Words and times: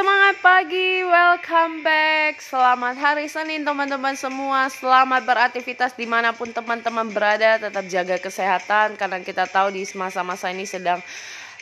Semangat 0.00 0.40
pagi, 0.40 1.04
welcome 1.04 1.84
back. 1.84 2.40
Selamat 2.40 2.96
hari 2.96 3.28
Senin 3.28 3.68
teman-teman 3.68 4.16
semua. 4.16 4.72
Selamat 4.72 5.20
beraktivitas 5.28 5.92
di 5.92 6.08
mana 6.08 6.32
pun 6.32 6.48
teman-teman 6.48 7.12
berada. 7.12 7.60
Tetap 7.60 7.84
jaga 7.84 8.16
kesehatan 8.16 8.96
Karena 8.96 9.20
kita 9.20 9.44
tahu 9.44 9.76
di 9.76 9.84
masa-masa 9.92 10.48
ini 10.48 10.64
sedang 10.64 11.04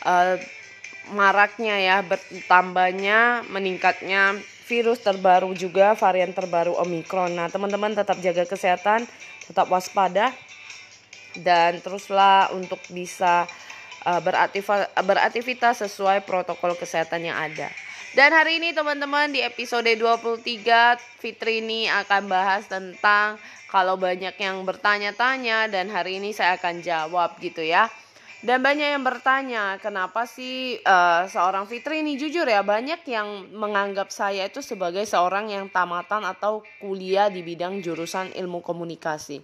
uh, 0.07 0.39
maraknya 1.11 1.83
ya 1.83 1.97
Bertambahnya, 1.99 3.43
meningkatnya 3.51 4.39
virus 4.71 5.03
terbaru 5.03 5.51
juga 5.51 5.91
Varian 5.99 6.31
terbaru 6.31 6.79
Omicron. 6.79 7.35
Nah 7.35 7.51
teman-teman 7.51 7.91
tetap 7.91 8.23
jaga 8.23 8.47
kesehatan 8.47 9.03
Tetap 9.51 9.67
waspada 9.67 10.31
Dan 11.35 11.83
teruslah 11.83 12.55
untuk 12.55 12.79
bisa 12.87 13.51
uh, 14.07 14.23
beraktivitas 15.03 15.83
sesuai 15.83 16.23
protokol 16.23 16.79
kesehatan 16.79 17.27
yang 17.27 17.35
ada. 17.35 17.67
Dan 18.09 18.33
hari 18.33 18.57
ini 18.57 18.73
teman-teman 18.73 19.29
di 19.29 19.37
episode 19.45 19.85
23 19.85 20.41
Fitri 21.21 21.61
ini 21.61 21.85
akan 21.85 22.25
bahas 22.25 22.65
tentang 22.65 23.37
kalau 23.69 24.01
banyak 24.01 24.33
yang 24.33 24.65
bertanya-tanya 24.65 25.69
dan 25.69 25.93
hari 25.93 26.17
ini 26.17 26.33
saya 26.33 26.57
akan 26.57 26.81
jawab 26.81 27.37
gitu 27.37 27.61
ya. 27.61 27.85
Dan 28.41 28.65
banyak 28.65 28.97
yang 28.97 29.05
bertanya, 29.05 29.77
kenapa 29.77 30.25
sih 30.25 30.81
uh, 30.81 31.29
seorang 31.29 31.69
Fitri 31.69 32.01
ini 32.01 32.17
jujur 32.17 32.49
ya 32.49 32.65
banyak 32.65 33.05
yang 33.05 33.45
menganggap 33.53 34.09
saya 34.09 34.49
itu 34.49 34.65
sebagai 34.65 35.05
seorang 35.05 35.53
yang 35.53 35.69
tamatan 35.69 36.25
atau 36.25 36.65
kuliah 36.81 37.29
di 37.29 37.45
bidang 37.45 37.77
jurusan 37.77 38.33
ilmu 38.33 38.65
komunikasi. 38.65 39.37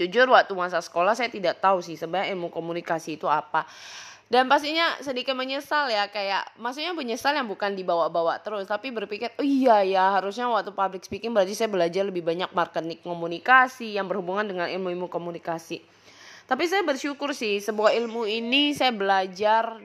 Jujur 0.00 0.32
waktu 0.32 0.56
masa 0.56 0.80
sekolah 0.80 1.12
saya 1.12 1.28
tidak 1.28 1.60
tahu 1.60 1.84
sih 1.84 2.00
sebenarnya 2.00 2.32
ilmu 2.32 2.48
komunikasi 2.48 3.20
itu 3.20 3.28
apa 3.28 3.68
dan 4.32 4.48
pastinya 4.48 4.96
sedikit 5.04 5.36
menyesal 5.36 5.92
ya 5.92 6.08
kayak 6.08 6.56
maksudnya 6.56 6.96
menyesal 6.96 7.36
yang 7.36 7.44
bukan 7.44 7.76
dibawa-bawa 7.76 8.40
terus 8.40 8.64
tapi 8.64 8.88
berpikir 8.88 9.28
oh 9.36 9.44
iya 9.44 9.84
ya 9.84 10.16
harusnya 10.16 10.48
waktu 10.48 10.72
public 10.72 11.04
speaking 11.04 11.36
berarti 11.36 11.52
saya 11.52 11.68
belajar 11.68 12.08
lebih 12.08 12.24
banyak 12.24 12.48
marketing 12.56 12.96
komunikasi 13.04 13.92
yang 13.92 14.08
berhubungan 14.08 14.48
dengan 14.48 14.72
ilmu-ilmu 14.72 15.12
komunikasi. 15.12 15.84
Tapi 16.48 16.64
saya 16.64 16.80
bersyukur 16.80 17.36
sih 17.36 17.60
sebuah 17.60 17.92
ilmu 17.92 18.24
ini 18.24 18.72
saya 18.72 18.96
belajar 18.96 19.76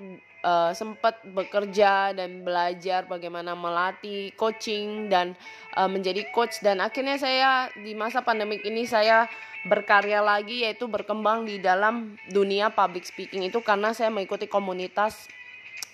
uh, 0.47 0.71
sempat 0.71 1.19
bekerja 1.27 2.15
dan 2.15 2.47
belajar 2.47 3.03
bagaimana 3.03 3.51
melatih 3.51 4.31
coaching 4.39 5.11
dan 5.11 5.35
uh, 5.75 5.91
menjadi 5.91 6.23
coach. 6.31 6.63
Dan 6.63 6.79
akhirnya 6.79 7.19
saya 7.19 7.67
di 7.75 7.91
masa 7.91 8.23
pandemik 8.23 8.63
ini 8.63 8.87
saya 8.87 9.27
berkarya 9.67 10.23
lagi 10.23 10.63
yaitu 10.63 10.87
berkembang 10.87 11.43
di 11.43 11.59
dalam 11.59 12.15
dunia 12.31 12.71
public 12.71 13.03
speaking 13.03 13.43
itu 13.43 13.59
karena 13.59 13.91
saya 13.91 14.07
mengikuti 14.07 14.47
komunitas 14.47 15.27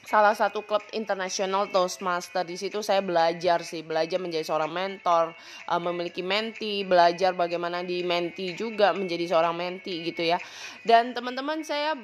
salah 0.04 0.36
satu 0.36 0.68
klub 0.68 0.84
internasional 0.94 1.72
Toastmaster. 1.72 2.44
Di 2.46 2.60
situ 2.60 2.84
saya 2.86 3.00
belajar 3.02 3.64
sih 3.66 3.82
belajar 3.82 4.22
menjadi 4.22 4.46
seorang 4.46 4.70
mentor 4.70 5.34
uh, 5.66 5.82
memiliki 5.82 6.22
menti 6.22 6.86
belajar 6.86 7.34
bagaimana 7.34 7.82
di 7.82 8.06
menti 8.06 8.54
juga 8.54 8.94
menjadi 8.94 9.26
seorang 9.32 9.56
menti 9.56 10.06
gitu 10.06 10.22
ya. 10.22 10.38
Dan 10.86 11.16
teman-teman 11.18 11.66
saya 11.66 11.98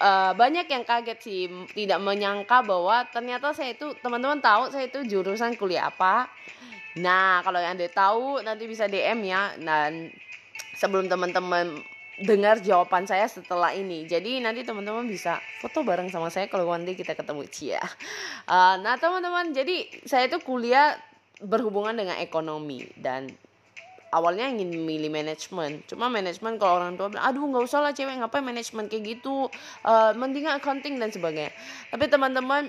uh, 0.00 0.32
banyak 0.34 0.66
yang 0.70 0.82
kaget 0.86 1.18
sih 1.20 1.40
tidak 1.74 2.00
menyangka 2.02 2.62
bahwa 2.64 3.04
ternyata 3.10 3.52
saya 3.52 3.74
itu 3.74 3.94
teman-teman 4.02 4.38
tahu 4.42 4.72
saya 4.72 4.88
itu 4.88 5.04
jurusan 5.06 5.54
kuliah 5.54 5.90
apa 5.90 6.30
nah 6.98 7.44
kalau 7.46 7.62
yang 7.62 7.78
anda 7.78 7.86
tahu 7.86 8.42
nanti 8.42 8.64
bisa 8.66 8.90
DM 8.90 9.22
ya 9.28 9.54
dan 9.60 10.10
sebelum 10.78 11.06
teman-teman 11.06 11.78
dengar 12.18 12.58
jawaban 12.58 13.06
saya 13.06 13.30
setelah 13.30 13.70
ini. 13.74 14.02
Jadi 14.02 14.42
nanti 14.42 14.66
teman-teman 14.66 15.06
bisa 15.06 15.38
foto 15.62 15.86
bareng 15.86 16.10
sama 16.10 16.30
saya 16.34 16.50
kalau 16.50 16.66
nanti 16.74 16.98
kita 16.98 17.14
ketemu 17.14 17.46
Cia. 17.46 17.82
Uh, 18.46 18.74
nah 18.82 18.98
teman-teman, 18.98 19.54
jadi 19.54 19.86
saya 20.02 20.26
itu 20.26 20.42
kuliah 20.42 20.98
berhubungan 21.38 21.94
dengan 21.94 22.18
ekonomi 22.18 22.90
dan 22.98 23.30
awalnya 24.10 24.48
ingin 24.48 24.72
memilih 24.72 25.12
manajemen. 25.12 25.84
Cuma 25.84 26.08
manajemen 26.08 26.56
kalau 26.56 26.80
orang 26.80 26.96
tua 26.96 27.12
bilang, 27.12 27.24
aduh 27.24 27.44
nggak 27.44 27.64
usah 27.64 27.80
lah 27.84 27.92
cewek 27.92 28.18
ngapain 28.18 28.44
manajemen 28.44 28.88
kayak 28.88 29.18
gitu, 29.18 29.48
uh, 29.84 30.12
mendingan 30.16 30.56
accounting 30.56 30.96
dan 30.96 31.12
sebagainya. 31.12 31.52
Tapi 31.92 32.04
teman-teman 32.08 32.68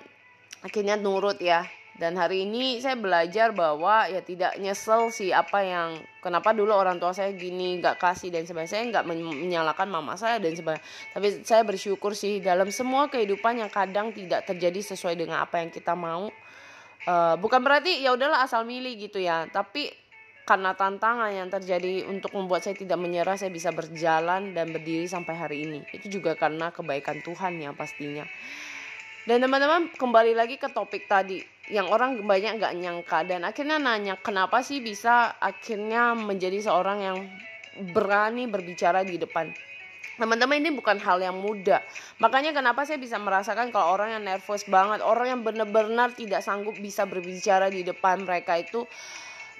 akhirnya 0.63 0.99
nurut 0.99 1.39
ya. 1.39 1.63
Dan 1.99 2.15
hari 2.15 2.47
ini 2.47 2.79
saya 2.79 2.95
belajar 2.95 3.51
bahwa 3.51 4.07
ya 4.07 4.23
tidak 4.23 4.55
nyesel 4.55 5.11
sih 5.11 5.35
apa 5.35 5.59
yang 5.67 5.99
kenapa 6.23 6.55
dulu 6.55 6.71
orang 6.71 6.95
tua 6.95 7.11
saya 7.11 7.35
gini 7.35 7.83
gak 7.83 7.99
kasih 7.99 8.31
dan 8.31 8.47
sebagainya. 8.47 8.71
Saya 8.71 8.83
nggak 8.87 9.03
menyalahkan 9.03 9.83
mama 9.91 10.15
saya 10.15 10.39
dan 10.39 10.55
sebagainya. 10.55 10.79
Tapi 11.11 11.43
saya 11.43 11.67
bersyukur 11.67 12.15
sih 12.15 12.39
dalam 12.39 12.71
semua 12.71 13.11
kehidupan 13.11 13.59
yang 13.59 13.67
kadang 13.67 14.15
tidak 14.15 14.47
terjadi 14.47 14.95
sesuai 14.95 15.19
dengan 15.19 15.43
apa 15.43 15.59
yang 15.59 15.75
kita 15.75 15.91
mau. 15.91 16.31
Uh, 17.03 17.35
bukan 17.35 17.59
berarti 17.59 17.99
ya 17.99 18.15
udahlah 18.15 18.47
asal 18.47 18.63
milih 18.63 18.95
gitu 18.95 19.19
ya. 19.19 19.51
Tapi 19.51 19.91
karena 20.49 20.73
tantangan 20.73 21.29
yang 21.29 21.45
terjadi 21.53 22.09
untuk 22.09 22.33
membuat 22.33 22.65
saya 22.65 22.73
tidak 22.73 22.97
menyerah 22.97 23.37
saya 23.37 23.53
bisa 23.53 23.69
berjalan 23.69 24.57
dan 24.57 24.73
berdiri 24.73 25.05
sampai 25.05 25.37
hari 25.37 25.57
ini 25.69 25.85
itu 25.93 26.17
juga 26.17 26.33
karena 26.33 26.73
kebaikan 26.73 27.21
Tuhan 27.21 27.61
ya 27.61 27.69
pastinya 27.77 28.25
dan 29.29 29.45
teman-teman 29.45 29.93
kembali 29.93 30.33
lagi 30.33 30.57
ke 30.57 30.73
topik 30.73 31.05
tadi 31.05 31.45
yang 31.69 31.85
orang 31.93 32.25
banyak 32.25 32.57
nggak 32.57 32.73
nyangka 32.81 33.21
dan 33.29 33.45
akhirnya 33.45 33.77
nanya 33.77 34.17
kenapa 34.17 34.65
sih 34.65 34.81
bisa 34.81 35.37
akhirnya 35.37 36.17
menjadi 36.17 36.65
seorang 36.65 36.97
yang 36.97 37.19
berani 37.93 38.49
berbicara 38.49 39.05
di 39.05 39.15
depan. 39.15 39.53
Teman-teman 40.19 40.59
ini 40.59 40.75
bukan 40.75 40.99
hal 40.99 41.23
yang 41.23 41.39
mudah. 41.39 41.79
Makanya 42.19 42.51
kenapa 42.51 42.83
saya 42.83 42.99
bisa 42.99 43.15
merasakan 43.15 43.71
kalau 43.71 43.95
orang 43.95 44.19
yang 44.19 44.23
nervous 44.27 44.67
banget, 44.67 44.99
orang 44.99 45.31
yang 45.31 45.41
benar-benar 45.47 46.11
tidak 46.11 46.43
sanggup 46.43 46.75
bisa 46.75 47.07
berbicara 47.07 47.71
di 47.71 47.87
depan 47.87 48.27
mereka 48.27 48.59
itu 48.59 48.83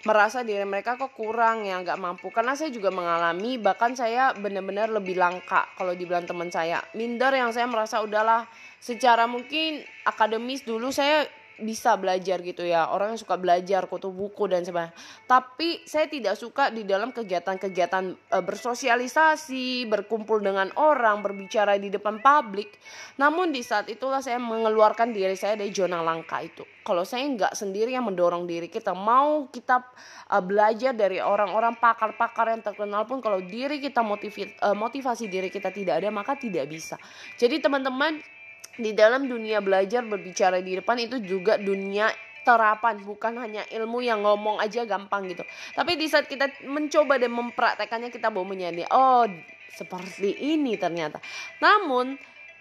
merasa 0.08 0.46
diri 0.46 0.64
mereka 0.64 0.96
kok 0.96 1.12
kurang 1.16 1.68
ya 1.68 1.82
nggak 1.84 2.00
mampu. 2.00 2.32
Karena 2.32 2.56
saya 2.56 2.72
juga 2.72 2.94
mengalami 2.94 3.60
bahkan 3.60 3.96
saya 3.98 4.32
benar-benar 4.38 4.88
lebih 4.94 5.20
langka 5.20 5.68
kalau 5.76 5.92
dibilang 5.96 6.24
teman 6.24 6.48
saya. 6.54 6.80
Minder 6.96 7.34
yang 7.36 7.52
saya 7.52 7.68
merasa 7.68 8.00
udahlah 8.00 8.48
secara 8.80 9.28
mungkin 9.28 9.84
akademis 10.08 10.64
dulu 10.64 10.94
saya 10.94 11.28
bisa 11.62 11.96
belajar 12.00 12.40
gitu 12.42 12.64
ya. 12.66 12.90
Orang 12.90 13.16
yang 13.16 13.22
suka 13.22 13.36
belajar 13.36 13.86
kutu 13.86 14.10
buku 14.10 14.48
dan 14.48 14.64
sebagainya. 14.64 14.96
Tapi 15.28 15.84
saya 15.84 16.08
tidak 16.08 16.36
suka 16.40 16.72
di 16.72 16.88
dalam 16.88 17.12
kegiatan-kegiatan 17.14 18.04
e, 18.34 18.38
bersosialisasi 18.42 19.88
berkumpul 19.88 20.40
dengan 20.40 20.72
orang 20.80 21.22
berbicara 21.22 21.76
di 21.78 21.92
depan 21.92 22.24
publik. 22.24 22.80
Namun 23.22 23.52
di 23.52 23.62
saat 23.62 23.92
itulah 23.92 24.24
saya 24.24 24.40
mengeluarkan 24.40 25.12
diri 25.12 25.36
saya 25.36 25.60
dari 25.60 25.72
zona 25.76 26.00
langka 26.00 26.40
itu. 26.42 26.64
Kalau 26.82 27.06
saya 27.06 27.28
nggak 27.28 27.54
sendiri 27.54 27.94
yang 27.94 28.08
mendorong 28.10 28.50
diri 28.50 28.72
kita 28.72 28.96
mau 28.96 29.48
kita 29.52 29.84
e, 30.32 30.36
belajar 30.42 30.96
dari 30.96 31.20
orang-orang 31.20 31.78
pakar-pakar 31.78 32.56
yang 32.56 32.64
terkenal 32.64 33.04
pun 33.06 33.20
kalau 33.20 33.44
diri 33.44 33.84
kita 33.84 34.02
motivi, 34.02 34.50
e, 34.50 34.68
motivasi 34.74 35.28
diri 35.28 35.52
kita 35.52 35.70
tidak 35.70 36.02
ada 36.02 36.10
maka 36.10 36.40
tidak 36.40 36.66
bisa. 36.66 36.96
Jadi 37.36 37.62
teman-teman 37.62 38.39
di 38.78 38.92
dalam 38.94 39.26
dunia 39.26 39.64
belajar 39.64 40.06
berbicara 40.06 40.62
di 40.62 40.78
depan 40.78 41.00
itu 41.02 41.18
juga 41.24 41.58
dunia 41.58 42.12
terapan 42.44 42.98
bukan 43.04 43.38
hanya 43.38 43.64
ilmu 43.70 44.02
yang 44.02 44.24
ngomong 44.24 44.58
aja 44.58 44.88
gampang 44.88 45.30
gitu. 45.30 45.44
Tapi 45.76 46.00
di 46.00 46.10
saat 46.10 46.26
kita 46.26 46.50
mencoba 46.66 47.20
dan 47.22 47.30
mempraktekannya 47.36 48.10
kita 48.10 48.34
baru 48.34 48.48
menyadari 48.48 48.88
oh 48.90 49.28
seperti 49.76 50.34
ini 50.40 50.74
ternyata. 50.80 51.22
Namun 51.62 52.18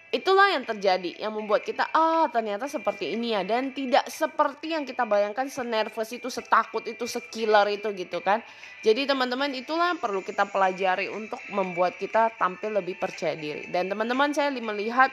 itulah 0.09 0.49
yang 0.49 0.65
terjadi 0.65 1.21
yang 1.21 1.37
membuat 1.37 1.61
kita 1.61 1.85
ah 1.93 2.25
ternyata 2.29 2.69
seperti 2.69 3.17
ini 3.17 3.33
ya. 3.33 3.41
Dan 3.41 3.73
tidak 3.73 4.05
seperti 4.11 4.77
yang 4.77 4.85
kita 4.85 5.09
bayangkan 5.09 5.49
senervous 5.49 6.13
itu 6.13 6.29
setakut 6.29 6.85
itu 6.85 7.09
sekilar 7.09 7.65
itu 7.73 7.89
gitu 7.97 8.21
kan. 8.21 8.45
Jadi 8.85 9.09
teman-teman 9.09 9.49
itulah 9.57 9.95
yang 9.95 10.01
perlu 10.01 10.21
kita 10.21 10.45
pelajari 10.45 11.09
untuk 11.09 11.41
membuat 11.49 11.97
kita 11.97 12.29
tampil 12.37 12.77
lebih 12.77 12.99
percaya 12.99 13.33
diri. 13.33 13.65
Dan 13.73 13.89
teman-teman 13.89 14.31
saya 14.37 14.53
melihat 14.53 15.09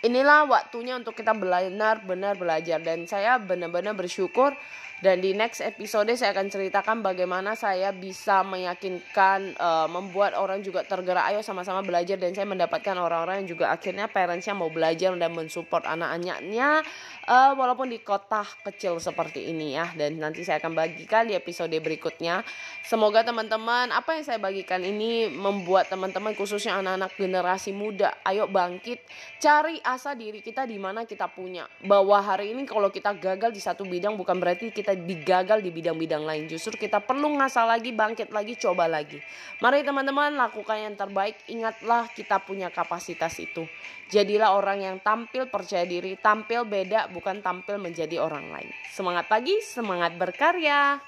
inilah 0.00 0.48
waktunya 0.48 0.96
untuk 0.96 1.16
kita 1.16 1.32
benar-benar 1.36 2.34
belajar. 2.36 2.78
Dan 2.80 3.04
saya 3.04 3.36
benar-benar 3.40 3.96
bersyukur 3.96 4.52
dan 5.00 5.24
di 5.24 5.32
next 5.32 5.64
episode 5.64 6.12
saya 6.12 6.36
akan 6.36 6.52
ceritakan 6.52 7.00
bagaimana 7.00 7.56
saya 7.56 7.88
bisa 7.88 8.44
meyakinkan 8.44 9.56
uh, 9.56 9.88
membuat 9.88 10.36
orang 10.36 10.60
juga 10.60 10.84
tergerak 10.84 11.24
ayo 11.32 11.40
sama-sama 11.40 11.80
belajar. 11.80 12.20
Dan 12.20 12.36
saya 12.36 12.44
mendapatkan 12.44 12.92
orang-orang 13.00 13.44
yang 13.44 13.56
juga 13.56 13.72
akhirnya 13.72 14.12
parentsnya 14.12 14.52
mau 14.52 14.68
belajar 14.68 15.16
dan 15.16 15.32
mensupport 15.32 15.88
anak-anaknya 15.88 16.84
uh, 17.24 17.52
walaupun 17.56 17.88
di 17.88 18.04
kota 18.04 18.44
kecil 18.60 19.00
seperti 19.00 19.48
ini 19.48 19.72
ya. 19.72 19.88
Dan 19.96 20.20
nanti 20.20 20.44
saya 20.44 20.60
akan 20.60 20.76
bagikan 20.76 21.24
di 21.24 21.32
episode 21.32 21.72
berikutnya. 21.72 22.44
Semoga 22.84 23.24
teman-teman 23.24 23.88
apa 23.96 24.20
yang 24.20 24.24
saya 24.28 24.36
bagikan 24.36 24.84
ini 24.84 25.32
membuat 25.32 25.88
teman-teman 25.88 26.36
khususnya 26.36 26.76
anak-anak 26.76 27.16
generasi 27.16 27.72
muda 27.72 28.20
ayo 28.28 28.44
bangkit 28.52 29.00
cari 29.40 29.80
asa 29.80 30.12
diri 30.12 30.44
kita 30.44 30.68
di 30.68 30.76
mana 30.76 31.08
kita 31.08 31.24
punya. 31.32 31.64
Bahwa 31.80 32.20
hari 32.20 32.52
ini 32.52 32.68
kalau 32.68 32.92
kita 32.92 33.16
gagal 33.16 33.56
di 33.56 33.64
satu 33.64 33.88
bidang 33.88 34.20
bukan 34.20 34.36
berarti 34.36 34.68
kita 34.68 34.89
kita 34.90 35.06
digagal 35.06 35.58
di 35.62 35.70
bidang-bidang 35.70 36.26
lain. 36.26 36.44
Justru 36.50 36.74
kita 36.74 36.98
perlu 36.98 37.38
ngasah 37.38 37.62
lagi, 37.62 37.94
bangkit 37.94 38.34
lagi, 38.34 38.58
coba 38.58 38.90
lagi. 38.90 39.22
Mari 39.62 39.86
teman-teman 39.86 40.34
lakukan 40.34 40.78
yang 40.82 40.94
terbaik. 40.98 41.38
Ingatlah 41.46 42.10
kita 42.10 42.42
punya 42.42 42.74
kapasitas 42.74 43.38
itu. 43.38 43.66
Jadilah 44.10 44.58
orang 44.58 44.82
yang 44.82 44.96
tampil 44.98 45.46
percaya 45.46 45.86
diri, 45.86 46.18
tampil 46.18 46.66
beda 46.66 47.06
bukan 47.14 47.38
tampil 47.38 47.78
menjadi 47.78 48.18
orang 48.18 48.50
lain. 48.50 48.70
Semangat 48.90 49.30
pagi, 49.30 49.62
semangat 49.62 50.18
berkarya. 50.18 50.98